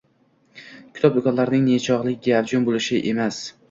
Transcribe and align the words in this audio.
kitob 0.95 1.13
do‘konlarining 1.19 1.69
nechog‘li 1.69 2.19
gavjum 2.33 2.71
bo‘lishi 2.71 3.05
emas 3.17 3.45